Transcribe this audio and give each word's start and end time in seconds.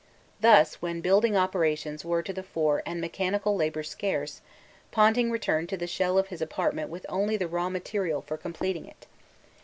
Thus, 0.39 0.81
when 0.81 0.99
building 1.01 1.37
operations 1.37 2.03
were 2.03 2.23
to 2.23 2.33
the 2.33 2.41
fore 2.41 2.81
and 2.87 2.99
mechanical 2.99 3.55
labour 3.55 3.83
scarce, 3.83 4.41
Ponting 4.89 5.29
returned 5.29 5.69
to 5.69 5.77
the 5.77 5.85
shell 5.85 6.17
of 6.17 6.29
his 6.29 6.41
apartment 6.41 6.89
with 6.89 7.05
only 7.07 7.37
the 7.37 7.47
raw 7.47 7.69
material 7.69 8.23
for 8.23 8.35
completing 8.35 8.87
it. 8.87 9.05